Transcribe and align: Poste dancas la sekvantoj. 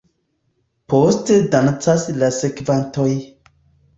Poste 0.93 1.35
dancas 1.57 2.07
la 2.23 2.31
sekvantoj. 2.39 3.09